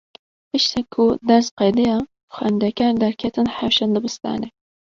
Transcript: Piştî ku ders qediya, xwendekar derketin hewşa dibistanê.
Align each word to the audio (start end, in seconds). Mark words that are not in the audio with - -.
Piştî 0.49 0.81
ku 0.93 1.05
ders 1.29 1.47
qediya, 1.59 1.97
xwendekar 2.35 2.93
derketin 3.01 3.47
hewşa 3.57 3.85
dibistanê. 3.95 4.47